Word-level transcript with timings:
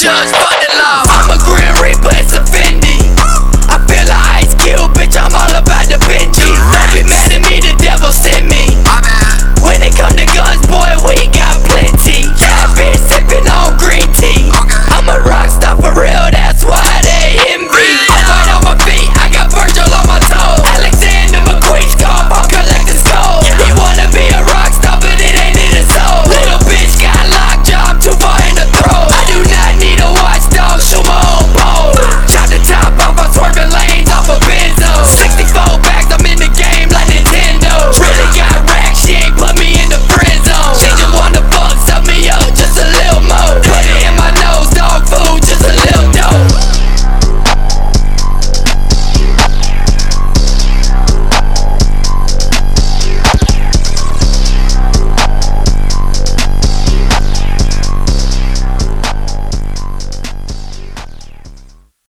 just 0.00 0.34
fucking 0.34 0.78
love. 0.78 0.99